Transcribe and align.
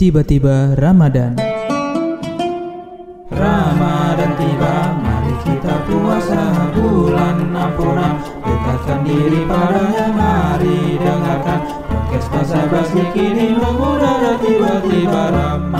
Tiba-tiba 0.00 0.80
Ramadan. 0.80 1.36
Ramadan 3.28 4.32
tiba, 4.40 4.96
mari 4.96 5.34
kita 5.44 5.76
puasa 5.84 6.72
bulan 6.72 7.52
ampunan. 7.52 8.16
Dekatkan 8.40 9.04
diri 9.04 9.44
padanya, 9.44 10.08
mari 10.08 10.96
dengarkan 10.96 11.60
podcast 11.84 12.28
bahasa 12.32 12.60
basi 12.72 13.04
kini 13.12 13.52
mengudara 13.60 14.40
tiba-tiba 14.40 15.36
Ramadan. 15.36 15.79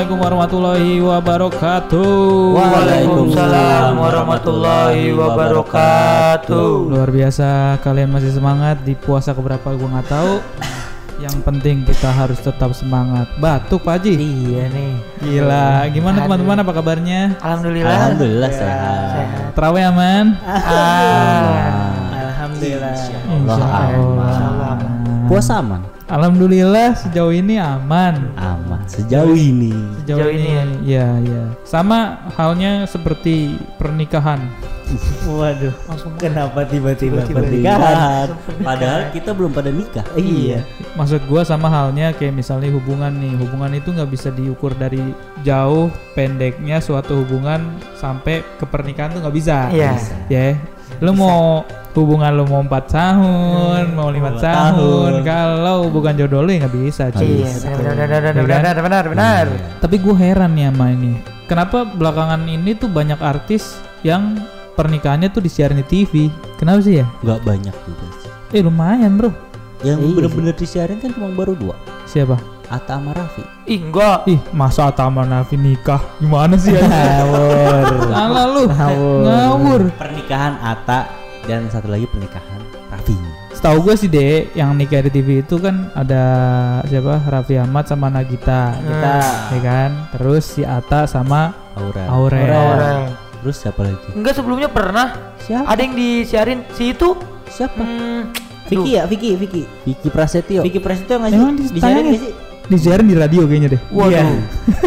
Assalamualaikum 0.00 0.24
warahmatullahi 0.24 0.92
wabarakatuh. 1.04 2.16
Waalaikumsalam 2.56 3.92
warahmatullahi 4.00 5.12
wabarakatuh. 5.12 6.88
Luar 6.88 7.12
biasa 7.12 7.76
kalian 7.84 8.08
masih 8.08 8.32
semangat 8.32 8.80
di 8.80 8.96
puasa 8.96 9.36
keberapa 9.36 9.76
gue 9.76 9.84
nggak 9.84 10.08
tahu. 10.08 10.40
Yang 11.20 11.36
penting 11.44 11.84
kita 11.84 12.16
harus 12.16 12.40
tetap 12.40 12.72
semangat. 12.72 13.28
Batuk 13.36 13.84
Pak 13.84 14.00
Haji. 14.00 14.16
Iya 14.16 14.72
nih. 14.72 14.92
Gila, 15.20 15.84
gimana 15.92 16.24
teman-teman 16.24 16.56
apa 16.64 16.72
kabarnya? 16.80 17.36
Alhamdulillah. 17.44 17.92
Alhamdulillah 17.92 18.48
Ya, 18.48 18.56
sehat. 18.56 19.52
Terawih 19.52 19.84
aman? 19.84 20.24
Ah, 20.48 21.92
Alhamdulillah. 22.16 22.96
Allah 22.96 23.36
Insya 23.36 23.64
aman. 23.68 24.00
Allah. 24.00 24.76
Puasa 25.28 25.60
aman? 25.60 25.99
Alhamdulillah 26.10 26.98
sejauh 26.98 27.30
ini 27.30 27.54
aman. 27.54 28.34
Aman. 28.34 28.82
Sejauh 28.90 29.30
ini. 29.30 29.70
Sejauh, 30.02 30.26
Sejauh 30.26 30.32
ini, 30.34 30.50
ini 30.50 30.90
ya 30.90 31.06
ya. 31.22 31.54
Sama 31.62 32.26
halnya 32.34 32.82
seperti 32.90 33.54
pernikahan. 33.78 34.42
Waduh, 35.30 35.70
kenapa 36.18 36.66
tiba-tiba 36.66 37.22
Tiba-tiba 37.22 37.46
pernikahan? 37.46 38.26
Padahal 38.58 39.14
kita 39.14 39.30
belum 39.38 39.54
pada 39.54 39.70
nikah. 39.70 40.02
Iya. 40.18 40.66
Maksud 40.98 41.22
gua 41.30 41.46
sama 41.46 41.70
halnya 41.70 42.10
kayak 42.10 42.34
misalnya 42.34 42.74
hubungan 42.74 43.14
nih, 43.14 43.38
hubungan 43.38 43.70
itu 43.78 43.94
nggak 43.94 44.10
bisa 44.10 44.34
diukur 44.34 44.74
dari 44.74 45.14
jauh 45.46 45.94
pendeknya 46.18 46.82
suatu 46.82 47.22
hubungan 47.22 47.70
sampai 47.94 48.42
ke 48.58 48.66
pernikahan 48.66 49.14
tuh 49.14 49.22
nggak 49.22 49.36
bisa. 49.38 49.70
Iya. 49.70 49.94
Ya, 50.26 50.58
lu 50.98 51.14
mau 51.14 51.62
hubungan 51.90 52.30
lu 52.32 52.44
mau 52.46 52.62
empat 52.62 52.84
tahun, 52.86 53.98
mau 53.98 54.14
lima 54.14 54.38
tahun, 54.38 54.42
tahun. 54.42 55.12
kalau 55.26 55.90
bukan 55.90 56.14
jodoh 56.14 56.46
lu 56.46 56.50
ya 56.54 56.66
nggak 56.66 56.74
bisa. 56.76 57.10
cuy. 57.10 57.42
Iya, 57.42 57.50
benar 57.76 57.94
benar 57.98 58.06
benar 58.06 58.30
Ya 58.30 58.42
kan? 58.46 58.46
benar 58.46 58.76
benar 58.78 59.04
benar. 59.10 59.46
Tapi 59.82 59.96
gue 59.98 60.14
heran 60.14 60.54
nih 60.54 60.70
sama 60.70 60.86
ini. 60.94 61.12
Kenapa 61.50 61.82
belakangan 61.82 62.46
ini 62.46 62.78
tuh 62.78 62.86
banyak 62.86 63.18
artis 63.18 63.82
yang 64.06 64.38
pernikahannya 64.78 65.34
tuh 65.34 65.42
disiarin 65.42 65.82
di 65.82 65.86
TV? 65.86 66.12
Kenapa 66.62 66.78
sih 66.86 67.02
ya? 67.02 67.06
Gak 67.26 67.42
banyak 67.42 67.74
juga 67.74 68.06
sih. 68.22 68.30
Eh 68.54 68.62
lumayan 68.62 69.18
bro. 69.18 69.34
Yang 69.82 69.98
Iya 69.98 70.12
bener-bener 70.14 70.54
disiarin 70.54 70.98
kan 71.02 71.10
cuma 71.10 71.34
baru 71.34 71.58
dua. 71.58 71.74
Siapa? 72.06 72.38
Atta 72.70 73.02
sama 73.02 73.10
Raffi. 73.10 73.42
Ih, 73.66 73.82
enggak. 73.82 74.30
Ih, 74.30 74.38
masa 74.54 74.94
Tama 74.94 75.26
Nafi 75.26 75.58
nikah? 75.58 75.98
Gimana 76.22 76.54
sih 76.54 76.70
ya? 76.70 76.86
Ngawur. 76.86 77.86
Salah 78.14 78.44
lu. 78.46 78.62
Ngawur. 78.70 79.22
Ngawur. 79.26 79.80
Pernikahan 79.98 80.54
Atta 80.62 81.19
dan 81.44 81.68
satu 81.68 81.88
lagi 81.88 82.04
pernikahan 82.08 82.60
Raffi. 82.90 83.16
Setahu 83.50 83.84
gue 83.86 83.94
sih 83.94 84.08
deh, 84.08 84.48
yang 84.56 84.72
nikah 84.74 85.04
di 85.04 85.10
TV 85.12 85.44
itu 85.44 85.60
kan 85.60 85.92
ada 85.92 86.22
siapa? 86.88 87.20
Raffi 87.28 87.60
Ahmad 87.60 87.84
sama 87.86 88.08
Nagita. 88.08 88.74
Kita 88.76 89.16
Ya 89.52 89.60
kan? 89.60 89.90
Terus 90.16 90.44
si 90.44 90.62
Ata 90.64 91.04
sama 91.04 91.52
Aura. 91.76 92.04
Aurel. 92.08 92.48
Orang. 92.50 93.00
Terus 93.40 93.56
siapa 93.56 93.80
lagi? 93.84 93.96
Enggak 94.12 94.36
sebelumnya 94.36 94.68
pernah 94.68 95.32
Siapa? 95.40 95.64
ada 95.64 95.80
yang 95.80 95.94
disiarin 95.96 96.60
si 96.76 96.92
itu. 96.92 97.16
Siapa? 97.48 97.80
Hmm, 97.80 98.30
Vicky 98.68 98.90
ya, 98.94 99.04
Vicky, 99.08 99.34
Vicky. 99.34 99.62
Vicky 99.82 100.08
Prasetyo. 100.12 100.60
Vicky 100.62 100.78
Prasetyo 100.78 101.18
nggak 101.18 101.30
sih? 101.32 101.40
Emang 101.40 101.56
Disiarin 101.56 102.04
nggak 102.06 102.20
sih? 102.22 102.32
Disiarin 102.70 103.06
di 103.08 103.16
radio 103.18 103.42
kayaknya 103.48 103.68
deh. 103.74 103.82
Waduh. 103.90 104.12
Iya. 104.12 104.22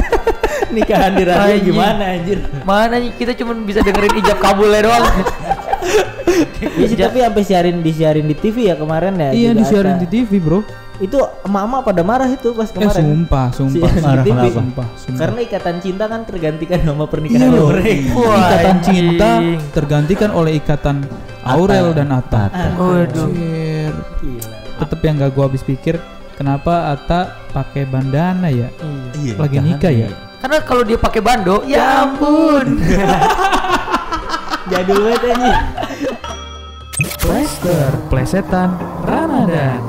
Nikahan 0.77 1.11
di 1.13 1.23
radio 1.27 1.55
gimana 1.61 2.03
anjir? 2.17 2.39
Mana 2.65 2.97
nih 2.97 3.11
kita 3.13 3.37
cuma 3.37 3.53
bisa 3.61 3.85
dengerin 3.85 4.17
ijab 4.17 4.37
kabulnya 4.41 4.81
doang. 4.85 5.05
Iya 6.73 6.85
sih, 6.85 6.97
tapi 6.97 7.17
sampai 7.19 7.43
siarin 7.43 7.77
disiarin 7.79 8.25
di 8.25 8.33
TV 8.33 8.67
ya 8.67 8.75
kemarin 8.75 9.13
ya. 9.15 9.29
Iya 9.31 9.51
disiarin 9.53 9.95
ada. 9.95 10.01
di 10.01 10.07
TV 10.09 10.37
bro. 10.37 10.61
Itu 10.95 11.17
emak-emak 11.41 11.81
pada 11.83 12.01
marah 12.01 12.29
itu 12.29 12.53
pas 12.53 12.65
Eh 12.65 12.73
kemarin. 12.75 13.01
sumpah, 13.03 13.47
sumpah. 13.51 13.89
Siaran 13.89 13.97
di 13.97 14.01
Marah 14.03 14.23
TV. 14.23 14.45
Sumpah, 14.53 14.87
sumpah. 14.95 15.19
Karena 15.19 15.39
ikatan 15.41 15.75
cinta 15.79 16.03
kan 16.05 16.21
tergantikan 16.23 16.79
sama 16.79 16.95
Iya 16.99 17.09
pernikahan 17.09 17.49
loh. 17.49 17.69
mereka. 17.69 18.13
Wah, 18.13 18.37
ikatan 18.39 18.63
anjing. 18.71 18.85
cinta 18.85 19.29
tergantikan 19.71 20.29
oleh 20.31 20.51
ikatan 20.55 20.95
Aurel 21.43 21.91
dan 21.91 22.07
Atta. 22.09 22.47
Atta. 22.47 22.65
Waduh. 22.77 23.25
Anjir. 23.25 23.93
Gila. 24.21 24.55
Tetep 24.79 24.99
yang 25.01 25.15
gak 25.17 25.31
gua 25.31 25.43
habis 25.45 25.61
pikir 25.61 25.95
kenapa 26.33 26.73
Atta 26.89 27.19
pakai 27.49 27.83
bandana 27.83 28.47
ya? 28.47 28.69
Iya, 29.13 29.33
Lagi 29.35 29.57
nikahan 29.57 29.65
nikah 29.65 29.93
ya? 29.93 30.07
Karena 30.39 30.57
kalau 30.61 30.83
dia 30.83 30.97
pakai 30.97 31.21
bando, 31.21 31.63
ya 31.63 32.03
ampun. 32.03 32.79
Jadul 34.65 34.99
banget 35.03 35.21
anjir. 35.29 35.55
Plaster, 37.33 37.89
plesetan, 38.13 38.77
Ramadan. 39.01 39.81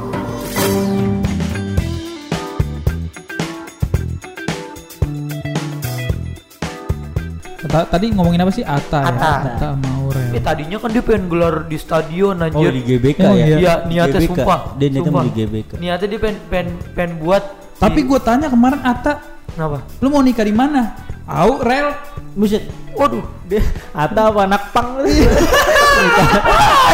Ta- 7.65 7.89
Tadi 7.89 8.13
ngomongin 8.13 8.39
apa 8.39 8.53
sih 8.53 8.61
Atta, 8.63 9.01
Atta. 9.03 9.25
ya? 9.25 9.37
Atta 9.51 9.69
sama 9.73 9.89
Aurel. 9.99 10.31
Eh 10.31 10.43
tadinya 10.43 10.77
kan 10.77 10.89
dia 10.89 11.03
pengen 11.03 11.25
gelar 11.27 11.65
di 11.65 11.77
stadion 11.77 12.37
Oh 12.37 12.45
anjir. 12.47 12.71
di 12.71 12.83
GBK 12.85 13.21
Oh, 13.25 13.35
ya? 13.35 13.47
iya. 13.51 13.75
Niatnya 13.83 14.21
GBK. 14.21 14.29
sumpah. 14.37 14.61
Dia 14.77 14.87
niatnya 14.87 15.01
sumpah. 15.03 15.13
mau 15.19 15.27
di 15.27 15.33
GBK. 15.35 15.71
Niatnya 15.81 16.07
dia 16.07 16.21
pengen 16.21 16.39
pengen, 16.47 16.69
pengen 16.93 17.13
buat 17.19 17.43
Tapi 17.75 18.01
si- 18.01 18.07
gue 18.07 18.21
tanya 18.21 18.47
kemarin 18.47 18.81
Atta, 18.81 19.13
kenapa? 19.51 19.79
lu 19.99 20.07
mau 20.07 20.21
nikah 20.21 20.45
di 20.45 20.55
mana? 20.55 20.93
Aurel. 21.25 21.97
Buset. 22.33 22.69
Waduh, 22.95 23.25
Dia 23.45 23.59
Ata 23.91 24.31
apa 24.31 24.41
anak 24.45 24.71
pang 24.71 24.99
lu? 24.99 25.09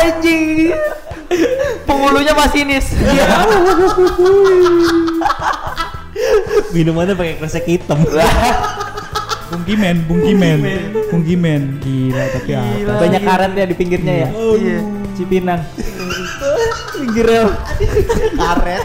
anjing. 0.00 0.74
Penghulunya 1.86 2.34
masinis. 2.34 2.90
Iya. 2.98 3.26
Minumannya 6.74 7.14
pakai 7.14 7.38
kresek 7.38 7.66
hitam. 7.70 8.02
Bungkimen, 9.50 10.06
Bungkimen, 10.06 10.58
Bungkimen. 11.10 11.82
Gila 11.82 12.24
tapi 12.30 12.50
Gila. 12.54 12.92
Atta. 12.94 13.02
Banyak 13.02 13.22
karet 13.26 13.52
ya 13.58 13.66
di 13.66 13.74
pinggirnya 13.74 14.14
ya. 14.26 14.28
Iya. 14.30 14.78
Cipinang. 15.18 15.62
Pinggir 16.94 17.26
rel. 17.26 17.48
Karet. 18.38 18.84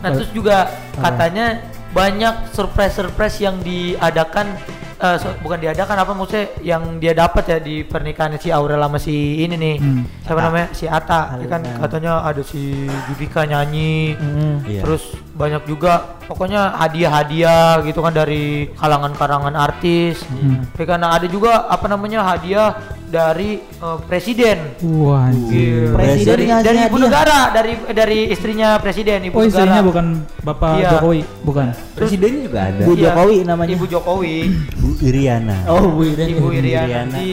Nah, 0.00 0.10
terus 0.12 0.30
juga 0.32 0.70
katanya 1.00 1.60
banyak 1.96 2.52
surprise-surprise 2.52 3.40
yang 3.40 3.56
diadakan 3.64 4.52
eh, 4.96 5.16
so- 5.20 5.36
bukan 5.44 5.58
diadakan 5.60 5.96
apa 6.00 6.12
maksudnya 6.16 6.44
yang 6.64 6.96
dia 6.96 7.12
dapat 7.12 7.44
ya 7.48 7.58
di 7.60 7.84
pernikahan 7.84 8.36
si 8.40 8.48
Aurel 8.48 8.80
sama 8.80 8.98
si 8.98 9.44
ini 9.44 9.54
nih. 9.54 9.76
Hmm. 9.80 10.02
Siapa 10.24 10.40
namanya? 10.40 10.68
Si 10.72 10.84
Ata. 10.88 11.36
Ya 11.36 11.46
kan 11.48 11.60
Alina. 11.64 11.80
katanya 11.84 12.12
ada 12.24 12.42
si 12.42 12.88
Judika 13.12 13.44
nyanyi. 13.44 14.16
Hmm. 14.16 14.64
Iya. 14.64 14.82
Terus 14.82 15.16
banyak 15.36 15.62
juga 15.68 16.16
pokoknya 16.24 16.80
hadiah-hadiah 16.80 17.84
gitu 17.84 18.00
kan 18.00 18.12
dari 18.16 18.72
kalangan-kalangan 18.74 19.54
artis. 19.54 20.24
Hmm. 20.26 20.64
Kan 20.74 21.02
nah, 21.02 21.18
ada 21.18 21.26
juga 21.26 21.66
apa 21.66 21.86
namanya 21.90 22.22
hadiah 22.22 22.78
dari 23.06 23.58
eh, 23.62 23.98
presiden. 24.04 24.58
Wah 24.82 25.30
anjir. 25.30 25.94
Presiden 25.94 26.26
dari, 26.26 26.44
dari 26.62 26.78
ibu 26.84 26.96
hadiah. 26.96 27.04
negara, 27.06 27.38
dari 27.54 27.72
dari 27.94 28.18
istrinya 28.28 28.68
presiden, 28.78 29.18
ibu 29.24 29.36
Oh 29.38 29.44
istrinya 29.46 29.80
negara. 29.80 29.88
bukan 29.88 30.06
Bapak 30.42 30.70
Iya. 30.76 30.90
Jokowi, 30.98 31.20
bukan. 31.42 31.66
Presidennya 31.94 32.40
juga 32.44 32.60
ada. 32.66 32.82
Bu 32.84 32.92
Iya, 32.92 33.02
Jokowi 33.10 33.36
namanya. 33.42 33.72
Ibu 33.74 33.86
Jokowi. 33.86 34.36
Bu 34.82 34.88
Iriana. 35.02 35.56
Oh, 35.66 35.84
Bu 35.90 36.02
Iriana. 36.04 36.30
Ibu 36.30 36.46
Iriana. 36.52 36.86
Iriana. 36.86 37.16
Di 37.18 37.32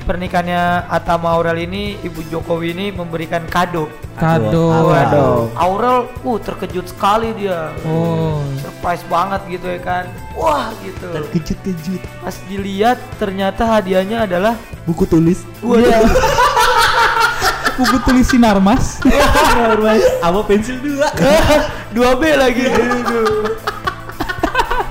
pernikahannya 0.00 0.62
Atta 0.86 1.14
sama 1.16 1.34
Aurel 1.34 1.66
ini, 1.66 1.98
Ibu 2.00 2.20
Jokowi 2.28 2.66
ini 2.72 2.86
memberikan 2.90 3.42
kado. 3.46 3.90
Kado. 4.20 4.68
Kado. 4.92 5.26
Aurel, 5.56 5.98
uh 6.12 6.38
terkejut 6.44 6.92
sekali 6.92 7.32
dia. 7.40 7.72
Oh. 7.88 8.44
Surprise 8.60 9.00
banget 9.08 9.40
gitu 9.48 9.66
ya 9.72 9.80
kan. 9.80 10.04
Wah 10.36 10.68
gitu. 10.84 11.08
Terkejut-kejut. 11.08 12.04
Pas 12.20 12.36
dilihat 12.44 13.00
ternyata 13.16 13.64
hadiahnya 13.64 14.28
adalah 14.28 14.60
Buku 14.84 15.08
tulis. 15.08 15.48
Waduh. 15.64 15.88
Buku 17.80 17.96
tulis 18.04 18.28
sinar 18.28 18.60
mas. 18.60 19.00
Sama 20.20 20.44
pensil 20.44 20.76
dua. 20.84 21.08
2B 21.96 22.22
lagi. 22.36 22.68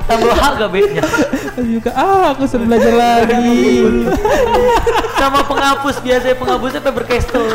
Tambah 0.09 0.33
H 0.33 0.45
gak 0.57 0.71
B-nya? 0.73 1.05
juga 1.61 1.93
ah 1.93 2.33
aku 2.33 2.49
suruh 2.49 2.65
belajar 2.65 2.97
lagi. 2.97 3.85
Sama 5.21 5.45
penghapus 5.45 6.01
biasanya 6.01 6.33
penghapusnya 6.33 6.81
paper 6.81 7.05
castle 7.05 7.45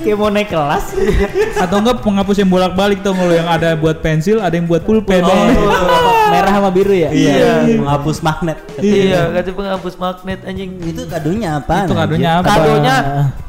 kayak 0.00 0.16
mau 0.16 0.30
naik 0.32 0.48
kelas. 0.48 0.84
Atau 1.64 1.76
enggak 1.84 2.00
penghapus 2.00 2.36
yang 2.40 2.50
bolak-balik 2.50 3.04
tuh 3.04 3.12
kalau 3.12 3.32
yang 3.32 3.48
ada 3.48 3.76
buat 3.76 4.00
pensil 4.00 4.40
ada 4.40 4.56
yang 4.56 4.66
buat 4.66 4.82
pulpen. 4.82 5.22
Oh, 5.22 5.30
iya. 5.30 6.32
merah 6.32 6.52
sama 6.56 6.70
biru 6.72 6.94
ya? 6.96 7.10
Iya. 7.12 7.34
iya. 7.64 7.78
Penghapus 7.80 8.18
magnet. 8.24 8.58
Iya 8.80 9.20
kata 9.30 9.50
penghapus 9.52 9.94
magnet 10.00 10.40
anjing. 10.48 10.70
Itu 10.80 11.04
kadonya 11.06 11.60
apa 11.60 11.86
itu 11.86 11.94
kadonya 11.94 12.30
apa? 12.40 12.46
Kadonya 12.48 12.96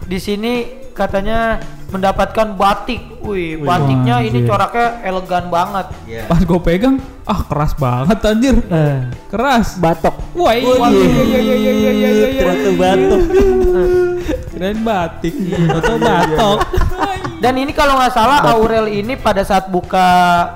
di 0.06 0.20
sini 0.20 0.54
katanya 0.92 1.60
mendapatkan 1.92 2.56
batik. 2.56 3.02
Wih, 3.22 3.62
batiknya 3.62 4.18
ini 4.26 4.48
coraknya 4.50 5.06
elegan 5.06 5.46
banget. 5.54 5.86
Iya. 6.10 6.26
Pas 6.26 6.42
gue 6.42 6.60
pegang, 6.64 6.98
ah 7.30 7.46
keras 7.46 7.78
banget 7.78 8.18
anjir. 8.26 8.56
Eh. 8.66 8.98
Keras. 9.30 9.78
Batok. 9.78 10.16
Wah, 10.34 10.58
iya. 10.58 10.90
Iya 10.90 11.22
iya 11.22 11.40
iya 11.40 11.56
iya 11.56 11.92
iya 11.94 12.10
iya. 12.10 12.28
Ternyata 12.42 12.70
batok. 12.82 13.22
Keren 14.52 14.78
batik. 14.86 15.34
Atau 15.70 15.96
batok. 15.98 16.60
Dan 17.42 17.54
ini 17.58 17.74
kalau 17.74 17.98
nggak 17.98 18.14
salah 18.14 18.46
Aurel 18.54 18.86
ini 18.90 19.18
pada 19.18 19.42
saat 19.42 19.68
buka 19.74 20.06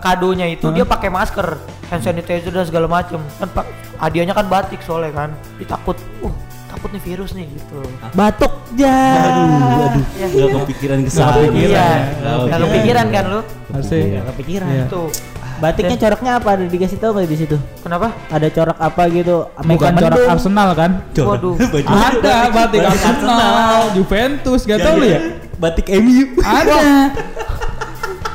kadonya 0.06 0.46
itu 0.46 0.70
dia 0.70 0.86
pakai 0.86 1.10
masker, 1.10 1.58
hand 1.90 2.02
sanitizer 2.06 2.54
dan 2.54 2.66
segala 2.66 2.86
macem. 2.86 3.18
Kan 3.42 3.50
pak 3.50 3.66
hadiahnya 3.98 4.38
kan 4.38 4.46
batik 4.46 4.82
soalnya 4.86 5.14
kan. 5.14 5.30
Dia 5.58 5.74
takut, 5.74 5.98
uh 6.22 6.34
takut 6.70 6.92
nih 6.92 7.04
virus 7.08 7.32
nih 7.34 7.50
gitu. 7.50 7.82
Batok 8.14 8.54
ja. 8.78 9.00
Aduh, 9.18 9.90
aduh. 9.90 10.06
Ya. 10.20 10.28
Gak 10.30 10.62
kepikiran 10.68 10.98
ke 11.02 11.10
sana. 11.10 11.42
kepikiran 11.42 11.72
Iya, 11.74 11.90
ya. 12.22 12.32
nggak 12.46 12.60
kepikiran 12.70 13.06
kan 13.10 13.24
lu? 13.32 13.42
Harusnya. 13.74 13.98
Gak 14.22 14.26
kepikiran. 14.36 14.70
Iya. 14.70 14.86
Tuh. 14.92 15.10
Batiknya 15.56 15.96
coraknya 15.96 16.32
apa? 16.40 16.50
Ada 16.60 16.66
dikasih 16.68 16.98
tahu 17.00 17.12
nggak 17.16 17.30
di 17.32 17.38
situ? 17.40 17.58
Kenapa? 17.80 18.12
Ada 18.28 18.48
corak 18.52 18.78
apa 18.80 19.04
gitu? 19.08 19.48
Bukan 19.48 19.94
corak. 19.96 20.20
Arsenal 20.28 20.70
kan? 20.76 20.92
Waduh. 21.16 21.56
Baju 21.56 21.88
Ada 21.88 22.36
batik 22.52 22.82
Arsenal, 22.84 23.96
Juventus, 23.96 24.62
gak 24.68 24.80
tau 24.84 25.00
lu 25.00 25.08
ya? 25.08 25.20
Batik 25.56 25.88
MU. 25.88 26.36
Ada. 26.44 26.80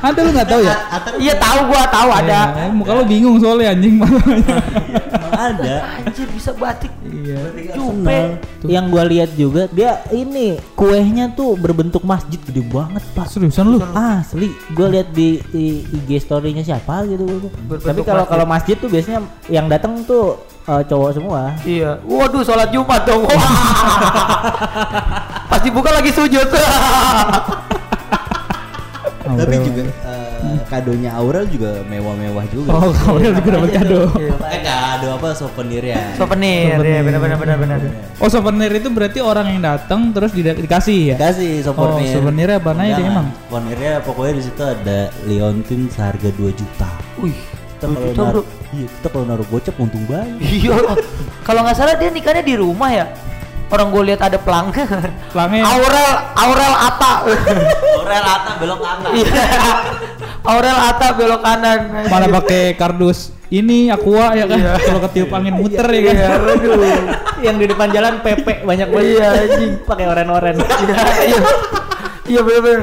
Ada 0.01 0.19
lu 0.25 0.31
gak 0.33 0.49
tau 0.49 0.61
ya? 0.65 0.77
Iya 1.21 1.35
tahu 1.37 1.59
gua 1.69 1.83
tahu 1.93 2.09
ada. 2.09 2.41
Ya, 2.57 2.73
muka 2.73 2.93
lu 2.97 3.05
bingung 3.05 3.37
soalnya 3.37 3.77
anjing 3.77 3.95
makanya. 4.01 4.57
Emang 5.13 5.35
ada. 5.37 5.75
Anjir 6.01 6.29
bisa 6.33 6.51
batik. 6.57 6.89
Iya. 7.05 7.41
Jupe. 7.77 8.21
Yang 8.65 8.85
gua 8.89 9.05
lihat 9.05 9.31
juga 9.37 9.63
dia 9.69 10.01
ini 10.09 10.57
kuehnya 10.73 11.37
tuh 11.37 11.53
berbentuk 11.61 12.01
masjid 12.01 12.41
gede 12.41 12.65
banget 12.65 13.05
pak. 13.13 13.29
Seriusan 13.29 13.77
lu? 13.77 13.79
Asli, 13.93 14.49
gue 14.73 14.87
lihat 14.89 15.13
di, 15.13 15.45
di 15.53 15.85
IG 15.85 16.25
story-nya 16.25 16.65
siapa 16.65 17.05
gitu. 17.05 17.29
gua. 17.29 17.51
Berbentuk 17.77 17.85
Tapi 17.85 18.01
kalau 18.09 18.25
kalau 18.25 18.45
masjid 18.49 18.77
tuh 18.81 18.89
biasanya 18.89 19.21
yang 19.53 19.69
datang 19.69 20.01
tuh 20.09 20.41
eh, 20.65 20.83
cowok 20.89 21.11
semua. 21.13 21.53
Iya. 21.61 22.01
Waduh, 22.09 22.41
sholat 22.41 22.73
Jumat 22.73 23.05
dong. 23.05 23.29
Pasti 25.53 25.69
buka 25.69 25.93
lagi 25.93 26.09
sujud. 26.09 26.49
Tapi 29.37 29.57
juga 29.61 29.83
eh, 29.85 30.59
kadonya 30.67 31.11
Aurel 31.15 31.47
juga 31.47 31.83
mewah-mewah 31.85 32.45
juga. 32.49 32.69
Oh, 32.73 32.91
kamu 32.97 33.17
juga 33.21 33.51
dapat 33.51 33.71
kado. 33.73 34.01
Eh 34.51 34.61
kado 34.61 35.07
apa 35.15 35.29
souvenirnya? 35.33 36.15
Souvenir, 36.15 36.79
ya 36.79 37.01
benar 37.01 37.21
benar 37.21 37.37
benar 37.37 37.57
benar. 37.57 37.79
Oh, 38.17 38.27
souvenir 38.27 38.71
itu 38.73 38.89
berarti 38.89 39.19
orang 39.19 39.47
yang 39.49 39.61
datang 39.61 40.11
terus 40.11 40.31
di- 40.31 40.43
dikasih 40.45 41.13
ya? 41.13 41.17
Kasih 41.17 41.63
Oh, 41.63 41.73
souvenir. 41.73 42.11
souvenirnya 42.13 42.57
apa 42.57 42.71
aja 42.73 42.83
Undangan. 42.97 43.07
emang? 43.07 43.27
Souvenirnya 43.45 43.93
pokoknya 44.01 44.33
di 44.33 44.43
situ 44.43 44.63
ada 44.63 44.99
Leontin 45.25 45.81
seharga 45.87 46.29
2 46.31 46.51
juta. 46.51 46.89
Wih, 47.17 47.37
Kita 47.77 47.89
kalau 47.89 48.13
naruh, 48.13 48.45
iya, 48.71 48.87
kita 48.91 49.09
kalau 49.09 49.25
naruh 49.25 49.47
gocap 49.47 49.75
untung 49.77 50.05
banyak. 50.05 50.37
Iya. 50.39 50.77
Kalau 51.49 51.65
nggak 51.65 51.73
salah 51.75 51.97
dia 51.97 52.09
nikahnya 52.09 52.45
di 52.45 52.55
rumah 52.55 52.93
ya. 52.93 53.09
Orang 53.71 53.95
gue 53.95 54.03
lihat 54.11 54.21
ada 54.27 54.39
pelanggan. 54.43 55.15
Pelangnya 55.31 55.63
Aurel, 55.63 56.11
Aurel 56.35 56.75
Ata. 56.75 57.13
Aurel 58.03 58.25
Atta 58.27 58.53
belok 58.59 58.81
kanan. 58.83 59.11
Iya. 59.15 59.45
Aurel 60.43 60.79
Ata 60.79 61.09
belok 61.15 61.41
kanan. 61.43 61.81
mana 62.11 62.27
pakai 62.27 62.75
kardus 62.75 63.31
ini 63.51 63.91
aqua 63.91 64.35
ya 64.35 64.47
kan? 64.47 64.59
Iya. 64.59 64.73
Kalau 64.79 65.01
ketiup 65.07 65.31
angin 65.35 65.55
muter 65.59 65.87
ya 65.87 66.01
kan? 66.03 66.15
Iya, 66.15 66.29
aduh. 66.39 66.83
yang 67.43 67.57
di 67.59 67.67
depan 67.67 67.89
jalan 67.91 68.23
Pepe 68.23 68.63
banyak 68.63 68.89
banget. 68.91 69.11
Iya, 69.11 69.29
anjing. 69.47 69.73
Pakai 69.87 70.07
oren-oren. 70.07 70.57
Iya, 70.59 70.99
iya. 71.31 71.41
Iya 72.31 72.41
benar-benar. 72.47 72.81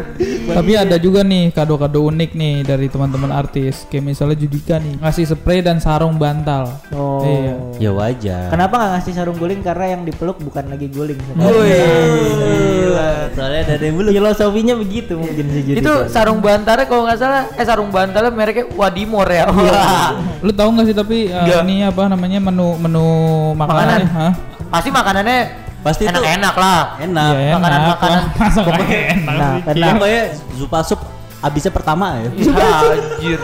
Tapi 0.47 0.71
ada 0.75 0.95
juga 0.99 1.23
nih 1.23 1.55
kado-kado 1.55 2.03
unik 2.11 2.31
nih 2.35 2.55
dari 2.67 2.91
teman-teman 2.91 3.31
artis. 3.31 3.87
Kayak 3.87 4.11
misalnya 4.11 4.37
Judika 4.37 4.75
nih 4.83 4.99
ngasih 4.99 5.23
spray 5.31 5.63
dan 5.63 5.79
sarung 5.79 6.19
bantal. 6.19 6.75
Oh. 6.91 7.23
Iya. 7.23 7.55
Ya 7.79 7.91
wajar. 7.95 8.51
Kenapa 8.51 8.75
nggak 8.75 8.91
ngasih 8.99 9.13
sarung 9.15 9.37
guling? 9.39 9.63
Karena 9.63 9.95
yang 9.95 10.03
dipeluk 10.03 10.37
bukan 10.43 10.67
lagi 10.67 10.91
guling. 10.91 11.19
Wih. 11.39 12.91
Soalnya 13.31 13.61
ada 13.63 13.85
yang 13.85 13.95
belum. 13.95 14.11
Filosofinya 14.11 14.75
begitu 14.75 15.13
mungkin 15.15 15.45
sih 15.55 15.61
Judika. 15.63 15.79
Itu 15.79 15.93
sarung 16.11 16.43
bantalnya 16.43 16.85
kalau 16.89 17.07
nggak 17.07 17.19
salah, 17.19 17.47
eh 17.55 17.65
sarung 17.65 17.89
bantalnya 17.93 18.31
mereknya 18.35 18.67
Wadimor 18.75 19.27
ya. 19.31 19.47
Wah. 19.47 20.11
Lu 20.45 20.51
tahu 20.51 20.75
nggak 20.75 20.85
sih 20.91 20.95
tapi 20.97 21.17
uh, 21.31 21.63
ini 21.63 21.87
apa 21.87 22.11
namanya 22.11 22.43
menu 22.43 22.75
menu 22.75 23.07
makanannya? 23.55 24.07
Hah? 24.11 24.33
Pasti 24.67 24.91
makanannya 24.91 25.66
Pasti 25.87 26.03
itu 26.03 26.11
enak-enak 26.11 26.55
lah. 26.59 26.81
enak. 26.99 27.31
Iya, 27.31 27.39
enak. 27.39 27.55
makanan-makanan. 27.55 28.23
Masa 28.35 28.59
nggak 28.59 28.79
enak? 28.83 29.23
Nah, 29.23 29.51
sih? 29.55 29.61
karena- 29.63 29.95
Pokoknya 29.95 30.23
Zupa 30.59 30.79
Sup 30.83 30.99
abisnya 31.39 31.71
pertama 31.71 32.05
ya. 32.19 32.29
Iya, 32.43 32.67
anjir. 32.91 33.39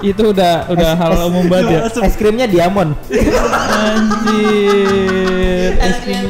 Itu 0.00 0.32
udah 0.32 0.64
udah 0.72 0.90
hal 0.96 1.12
umum 1.28 1.44
banget 1.46 1.76
ya. 1.76 1.80
es 2.08 2.16
krimnya 2.16 2.48
diamond. 2.50 2.96
Anjir. 3.70 5.70
Es 5.76 5.96
krim 6.02 6.24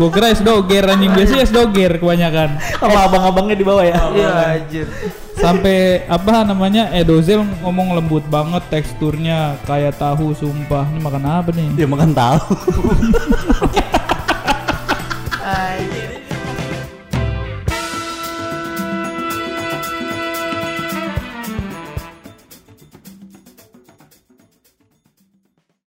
Gue 0.00 0.10
kira 0.10 0.32
es 0.32 0.40
doger 0.42 0.84
anjing 0.88 1.12
biasanya 1.14 1.44
es 1.44 1.52
doger 1.54 2.00
kebanyakan. 2.00 2.56
Sama 2.80 2.98
abang-abangnya 3.06 3.54
di 3.54 3.64
bawah 3.68 3.84
ya. 3.86 4.00
Iya, 4.16 4.30
anjir. 4.58 4.86
Sampai 5.36 6.08
apa 6.08 6.48
namanya 6.48 6.88
Edozel 6.96 7.44
ngomong 7.60 7.92
lembut 7.92 8.24
banget 8.32 8.64
teksturnya 8.72 9.60
kayak 9.68 10.00
tahu 10.00 10.32
sumpah. 10.32 10.88
Ini 10.88 11.00
makan 11.04 11.22
apa 11.28 11.50
nih? 11.52 11.68
Dia 11.76 11.86
makan 11.86 12.10
tahu. 12.16 12.40